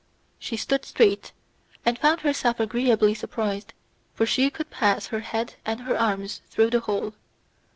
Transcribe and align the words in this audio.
She 0.39 0.57
stood 0.57 0.83
straight, 0.83 1.31
and 1.85 1.95
found 1.99 2.21
herself 2.21 2.59
agreeably 2.59 3.13
surprised, 3.13 3.71
for 4.15 4.25
she 4.25 4.49
could 4.49 4.71
pass 4.71 5.05
her 5.05 5.19
head 5.19 5.53
and 5.63 5.81
her 5.81 5.95
arms 5.95 6.41
through 6.49 6.71
the 6.71 6.79
hole. 6.79 7.13